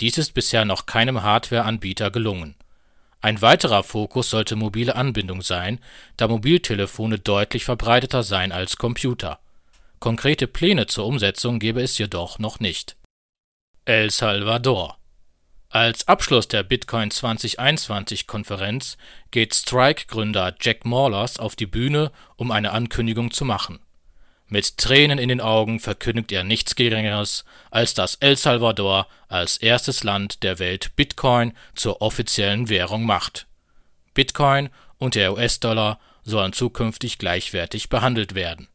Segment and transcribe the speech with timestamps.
[0.00, 2.54] Dies ist bisher noch keinem Hardware-Anbieter gelungen.
[3.20, 5.80] Ein weiterer Fokus sollte mobile Anbindung sein,
[6.16, 9.40] da Mobiltelefone deutlich verbreiteter seien als Computer.
[9.98, 12.96] Konkrete Pläne zur Umsetzung gebe es jedoch noch nicht.
[13.84, 14.97] El Salvador
[15.70, 18.96] als Abschluss der Bitcoin 2021 Konferenz
[19.30, 23.78] geht Strike-Gründer Jack Mallers auf die Bühne, um eine Ankündigung zu machen.
[24.46, 30.04] Mit Tränen in den Augen verkündigt er nichts Geringeres, als dass El Salvador als erstes
[30.04, 33.46] Land der Welt Bitcoin zur offiziellen Währung macht.
[34.14, 38.68] Bitcoin und der US-Dollar sollen zukünftig gleichwertig behandelt werden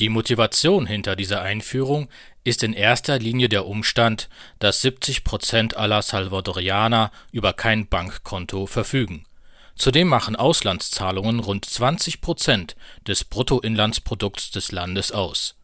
[0.00, 2.08] die Motivation hinter dieser Einführung
[2.42, 9.26] ist in erster Linie der Umstand, dass 70 Prozent aller Salvadorianer über kein Bankkonto verfügen.
[9.76, 15.56] Zudem machen Auslandszahlungen rund 20 Prozent des Bruttoinlandsprodukts des Landes aus.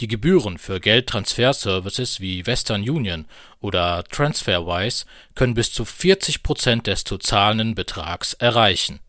[0.00, 3.26] Die Gebühren für Geldtransferservices wie Western Union
[3.60, 9.00] oder TransferWise können bis zu 40 Prozent des zu zahlenden Betrags erreichen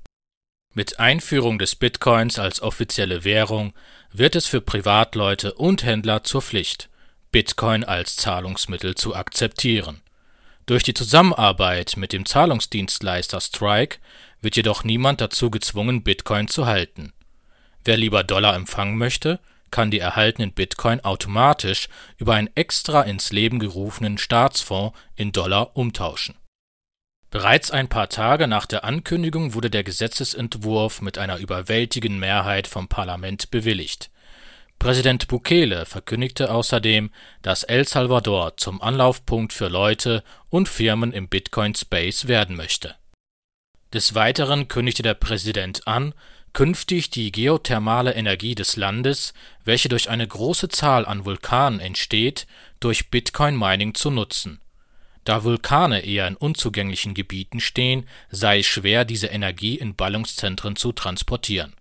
[0.75, 3.73] mit Einführung des Bitcoins als offizielle Währung
[4.17, 6.89] wird es für Privatleute und Händler zur Pflicht,
[7.31, 10.01] Bitcoin als Zahlungsmittel zu akzeptieren.
[10.65, 13.97] Durch die Zusammenarbeit mit dem Zahlungsdienstleister Strike
[14.41, 17.13] wird jedoch niemand dazu gezwungen, Bitcoin zu halten.
[17.83, 19.39] Wer lieber Dollar empfangen möchte,
[19.69, 26.35] kann die erhaltenen Bitcoin automatisch über einen extra ins Leben gerufenen Staatsfonds in Dollar umtauschen
[27.35, 32.87] Bereits ein paar Tage nach der Ankündigung wurde der Gesetzesentwurf mit einer überwältigenden Mehrheit vom
[32.87, 34.09] Parlament bewilligt.
[34.79, 42.29] Präsident Bukele verkündigte außerdem, dass El Salvador zum Anlaufpunkt für Leute und Firmen im Bitcoin-Space
[42.29, 42.95] werden möchte.
[43.91, 46.13] Des Weiteren kündigte der Präsident an,
[46.53, 49.33] künftig die geothermale Energie des Landes,
[49.65, 52.47] welche durch eine große Zahl an Vulkanen entsteht,
[52.79, 54.61] durch Bitcoin-Mining zu nutzen
[55.25, 60.93] da Vulkane eher in unzugänglichen Gebieten stehen, sei es schwer, diese Energie in Ballungszentren zu
[60.93, 61.73] transportieren.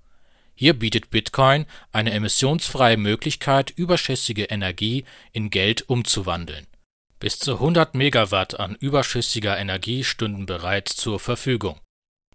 [0.56, 6.66] Hier bietet Bitcoin eine emissionsfreie Möglichkeit, überschüssige Energie in Geld umzuwandeln.
[7.18, 11.80] Bis zu 100 Megawatt an überschüssiger Energie stünden bereits zur Verfügung.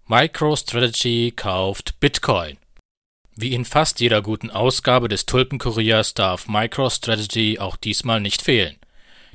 [0.08, 2.58] MicroStrategy kauft Bitcoin.
[3.36, 8.79] Wie in fast jeder guten Ausgabe des Tulpenkuriers darf MicroStrategy auch diesmal nicht fehlen.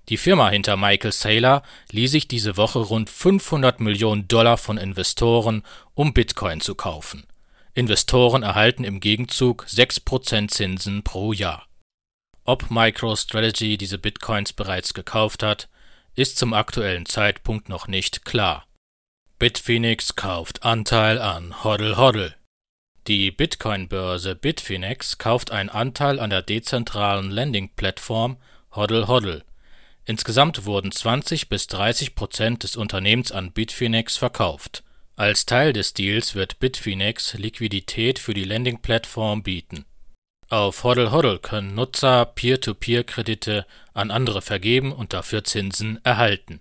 [0.09, 5.63] Die Firma hinter Michael Saylor lieh sich diese Woche rund 500 Millionen Dollar von Investoren,
[5.95, 7.27] um Bitcoin zu kaufen.
[7.73, 11.67] Investoren erhalten im Gegenzug 6% Zinsen pro Jahr.
[12.45, 15.69] Ob MicroStrategy diese Bitcoins bereits gekauft hat,
[16.15, 18.67] ist zum aktuellen Zeitpunkt noch nicht klar.
[19.39, 22.35] Bitfinex kauft Anteil an Hodl Hodl.
[23.09, 28.37] Die Bitcoin-Börse Bitfinex kauft einen Anteil an der dezentralen Lending-Plattform
[28.71, 29.45] Hodl Hodl
[30.07, 34.83] Insgesamt wurden 20 bis 30 Prozent des Unternehmens an Bitfinex verkauft.
[35.17, 39.85] Als Teil des Deals wird Bitfinex Liquidität für die Lending-Plattform bieten.
[40.51, 43.65] Auf Hodl Hodl können Nutzer Peer-to-Peer-Kredite
[43.95, 46.61] an andere vergeben und dafür Zinsen erhalten.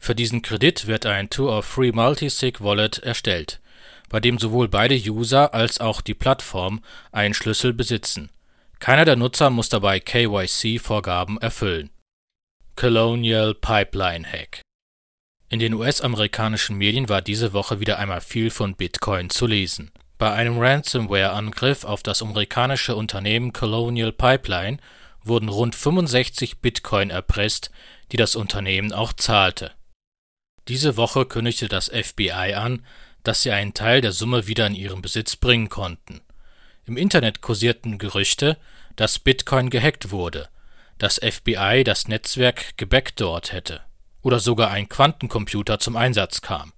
[0.00, 3.60] Für diesen Kredit wird ein Two-of-Free Multisig Wallet erstellt,
[4.08, 6.82] bei dem sowohl beide User als auch die Plattform
[7.12, 8.30] einen Schlüssel besitzen.
[8.78, 11.90] Keiner der Nutzer muss dabei KYC-Vorgaben erfüllen.
[12.76, 14.60] Colonial Pipeline Hack
[15.48, 19.90] In den US-amerikanischen Medien war diese Woche wieder einmal viel von Bitcoin zu lesen.
[20.18, 24.78] Bei einem Ransomware-Angriff auf das amerikanische Unternehmen Colonial Pipeline
[25.22, 27.70] wurden rund 65 Bitcoin erpresst,
[28.12, 29.72] die das Unternehmen auch zahlte
[30.68, 32.84] diese Woche kündigte das FBI an,
[33.22, 36.20] dass sie einen Teil der Summe wieder in ihren Besitz bringen konnten.
[36.86, 38.58] Im Internet kursierten Gerüchte,
[38.96, 40.48] dass Bitcoin gehackt wurde,
[40.98, 43.82] das FBI das Netzwerk gebackdoort hätte
[44.22, 46.72] oder sogar ein Quantencomputer zum Einsatz kam.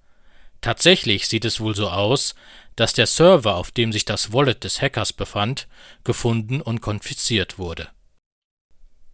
[0.61, 2.35] Tatsächlich sieht es wohl so aus,
[2.75, 5.69] dass der Server, auf dem sich das Wallet des Hackers befand,
[6.05, 7.89] gefunden und konfisziert wurde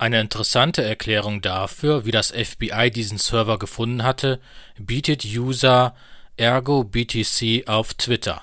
[0.03, 4.41] eine interessante Erklärung dafür, wie das FBI diesen Server gefunden hatte,
[4.77, 5.95] bietet User
[6.37, 8.43] ErgoBTC auf Twitter.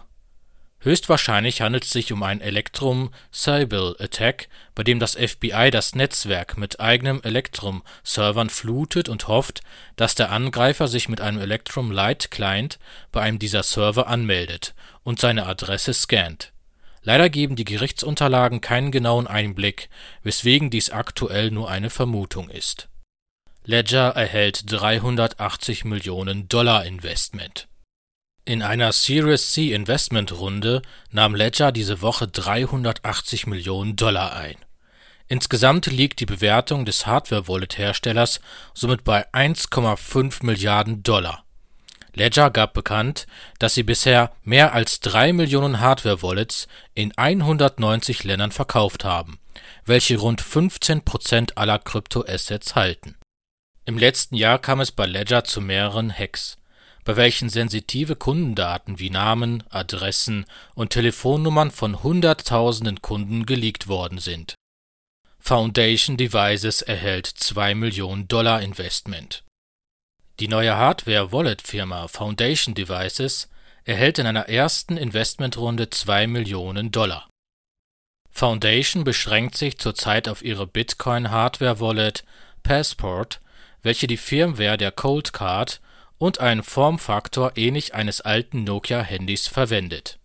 [0.81, 6.57] Höchstwahrscheinlich handelt es sich um einen Electrum Sybil Attack, bei dem das FBI das Netzwerk
[6.57, 9.61] mit eigenen Electrum Servern flutet und hofft,
[9.97, 12.79] dass der Angreifer sich mit einem Electrum Light Client
[13.11, 14.73] bei einem dieser Server anmeldet
[15.03, 16.53] und seine Adresse scannt
[17.01, 19.89] Leider geben die Gerichtsunterlagen keinen genauen Einblick,
[20.23, 22.89] weswegen dies aktuell nur eine Vermutung ist.
[23.63, 27.68] Ledger erhält 380 Millionen Dollar Investment.
[28.49, 30.81] In einer Series C Investmentrunde
[31.11, 34.55] nahm Ledger diese Woche 380 Millionen Dollar ein.
[35.27, 38.41] Insgesamt liegt die Bewertung des Hardware-Wallet-Herstellers
[38.73, 41.43] somit bei 1,5 Milliarden Dollar
[42.15, 43.27] Ledger gab bekannt,
[43.59, 49.37] dass sie bisher mehr als drei Millionen Hardware-Wallets in 190 Ländern verkauft haben,
[49.85, 53.15] welche rund 15 Prozent aller Kryptoassets halten.
[53.85, 56.58] Im letzten Jahr kam es bei Ledger zu mehreren Hacks,
[57.09, 60.45] bei welchen sensitive Kundendaten wie Namen, Adressen
[60.75, 64.53] und Telefonnummern von Hunderttausenden Kunden geleakt worden sind.
[65.39, 69.43] Foundation Devices erhält 2 Millionen Dollar Investment
[70.39, 73.49] die neue Hardware-Wallet-Firma Foundation Devices
[73.85, 77.27] erhält in einer ersten Investmentrunde zwei Millionen Dollar.
[78.29, 82.23] Foundation beschränkt sich zurzeit auf ihre Bitcoin-Hardware-Wallet
[82.61, 83.41] Passport,
[83.81, 85.81] welche die Firmware der Cold Card
[86.19, 90.19] und einen Formfaktor ähnlich eines alten Nokia-Handys verwendet.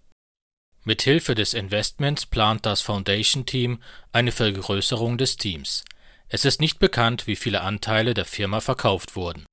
[0.85, 3.83] Mit Hilfe des Investments plant das Foundation-Team
[4.13, 5.83] eine Vergrößerung des Teams.
[6.29, 9.47] Es ist nicht bekannt, wie viele Anteile der Firma verkauft wurden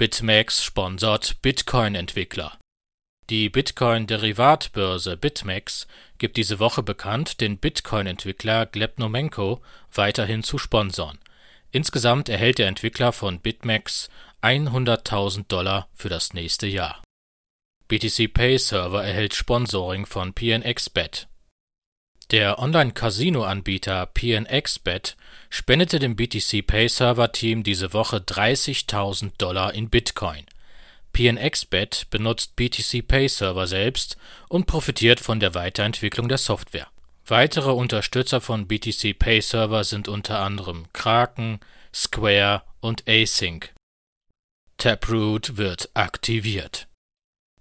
[0.00, 2.56] BitMEX sponsert Bitcoin-Entwickler.
[3.28, 5.86] Die Bitcoin-Derivatbörse BitMEX
[6.16, 9.60] gibt diese Woche bekannt, den Bitcoin-Entwickler Gleb Nomenko
[9.92, 11.18] weiterhin zu sponsern.
[11.72, 14.08] Insgesamt erhält der Entwickler von BitMEX
[14.42, 17.02] 100.000 Dollar für das nächste Jahr.
[17.88, 21.28] BTC Pay Server erhält Sponsoring von PNXBet
[22.30, 25.16] der Online-Casino-Anbieter PNXBet
[25.48, 30.46] spendete dem BTC Pay Server Team diese Woche 30.000 Dollar in Bitcoin.
[31.12, 34.16] PNXBet benutzt BTC Pay Server selbst
[34.48, 36.86] und profitiert von der Weiterentwicklung der Software.
[37.30, 41.60] Weitere Unterstützer von BTC Pay Server sind unter anderem Kraken,
[41.94, 43.72] Square und Async.
[44.76, 46.88] Taproot wird aktiviert.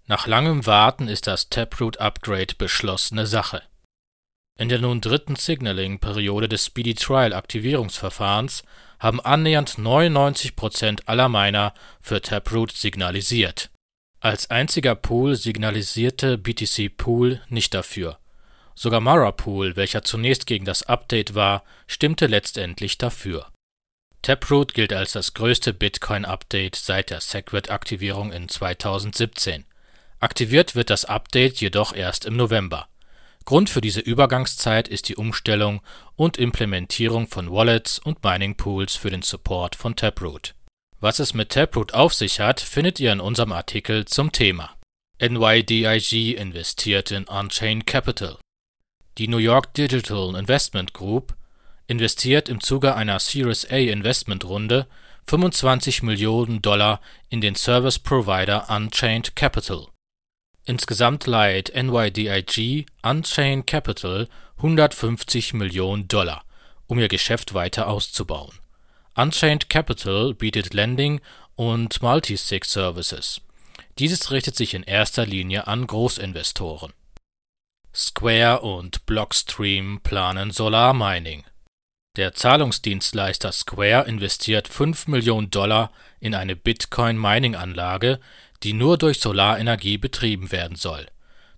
[0.07, 3.61] Nach langem Warten ist das Taproot Upgrade beschlossene Sache
[4.59, 8.63] in der nun dritten Signaling-Periode des Speedy-Trial-Aktivierungsverfahrens
[8.99, 13.69] haben annähernd 99 Prozent aller Miner für Taproot signalisiert.
[14.19, 18.19] Als einziger Pool signalisierte BTC Pool nicht dafür.
[18.79, 23.47] Sogar Mara Pool, welcher zunächst gegen das Update war, stimmte letztendlich dafür.
[24.21, 29.65] Taproot gilt als das größte Bitcoin-Update seit der SegWit-Aktivierung in 2017.
[30.21, 32.87] Aktiviert wird das Update jedoch erst im November
[33.49, 35.81] Grund für diese Übergangszeit ist die Umstellung
[36.15, 40.53] und Implementierung von Wallets und Mining Pools für den Support von Taproot.
[40.99, 44.75] Was es mit Taproot auf sich hat, findet ihr in unserem Artikel zum Thema.
[45.19, 48.37] NYDIG investiert in Unchained Capital.
[49.19, 51.35] Die New York Digital Investment Group
[51.87, 54.87] investiert im Zuge einer Series A Investmentrunde
[55.27, 59.87] 25 Millionen Dollar in den Service Provider Unchained Capital
[60.63, 66.45] Insgesamt leiht NYDIG Unchained Capital 150 Millionen Dollar,
[66.87, 68.57] um ihr Geschäft weiter auszubauen.
[69.15, 71.19] Unchained Capital bietet Lending
[71.55, 73.41] und Multisig Services.
[73.97, 76.93] Dieses richtet sich in erster Linie an Großinvestoren.
[78.01, 81.43] Square und Blockstream planen Solarmining
[82.15, 85.91] Der Zahlungsdienstleister Square investiert 5 Millionen Dollar
[86.21, 88.21] in eine Bitcoin-Mining-Anlage,
[88.63, 91.07] die nur durch Solarenergie betrieben werden soll.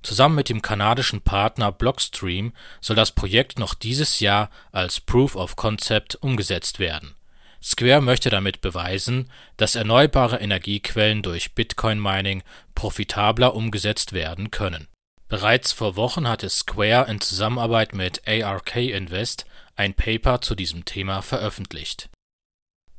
[0.02, 5.56] Zusammen mit dem kanadischen Partner Blockstream soll das Projekt noch dieses Jahr als Proof of
[5.56, 7.14] Concept umgesetzt werden.
[7.62, 12.42] Square möchte damit beweisen, dass erneuerbare Energiequellen durch Bitcoin-Mining
[12.74, 14.88] profitabler umgesetzt werden können.
[15.32, 19.46] Bereits vor Wochen hatte Square in Zusammenarbeit mit ARK Invest
[19.78, 22.10] ein Paper zu diesem Thema veröffentlicht.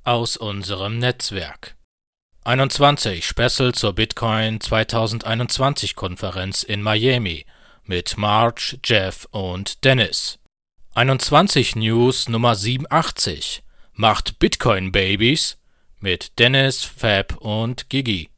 [0.03, 1.77] Aus unserem Netzwerk
[2.45, 7.45] 21 Special zur Bitcoin 2021 Konferenz in Miami
[7.85, 10.39] mit Marge, Jeff und Dennis.
[10.95, 13.63] 21 News Nummer 87
[13.93, 15.59] macht Bitcoin Babies
[16.01, 18.31] mit Dennis, Fab und Gigi.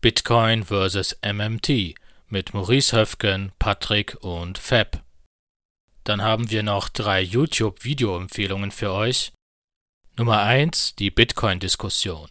[0.00, 1.18] Bitcoin vs.
[1.22, 1.94] MMT
[2.28, 5.02] mit Maurice Höfgen, Patrick und Fab.
[6.04, 9.32] Dann haben wir noch drei YouTube-Video-Empfehlungen für euch.
[10.16, 12.30] Nummer 1 die Bitcoin-Diskussion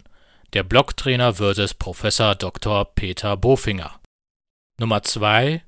[0.52, 1.74] der Blocktrainer vs.
[1.74, 2.84] Professor Dr.
[2.94, 4.00] Peter Bofinger.
[4.78, 5.62] Nummer 2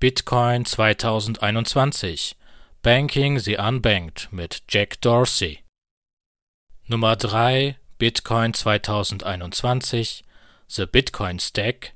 [0.00, 2.36] Bitcoin 2021
[2.82, 5.60] Banking the Unbanked mit Jack Dorsey.
[6.86, 10.24] Nummer 3 Bitcoin 2021
[10.68, 11.94] The Bitcoin Stack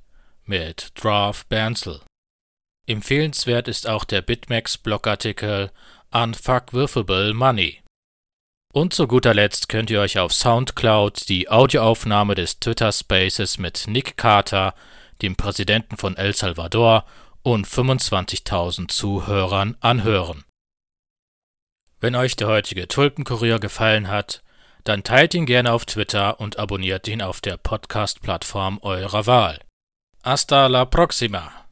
[0.48, 2.00] mit Draft Bansel.
[2.86, 5.70] Empfehlenswert ist auch der BitMEX Blogartikel
[6.10, 7.82] Unfuckwithable Money.
[8.72, 13.84] Und zu guter Letzt könnt ihr euch auf Soundcloud die Audioaufnahme des Twitter Spaces mit
[13.88, 14.74] Nick Carter,
[15.20, 17.04] dem Präsidenten von El Salvador,
[17.42, 20.44] und 25.000 Zuhörern anhören.
[22.00, 24.42] Wenn euch der heutige Tulpenkurier gefallen hat,
[24.84, 29.60] dann teilt ihn gerne auf Twitter und abonniert ihn auf der Podcast-Plattform eurer Wahl.
[30.22, 31.67] Hasta la próxima!